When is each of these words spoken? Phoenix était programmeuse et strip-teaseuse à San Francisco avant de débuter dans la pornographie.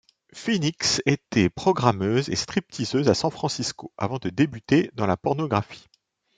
Phoenix 0.33 0.99
était 1.05 1.51
programmeuse 1.51 2.27
et 2.31 2.35
strip-teaseuse 2.35 3.07
à 3.07 3.13
San 3.13 3.29
Francisco 3.29 3.93
avant 3.99 4.17
de 4.17 4.31
débuter 4.31 4.89
dans 4.95 5.05
la 5.05 5.15
pornographie. 5.15 5.87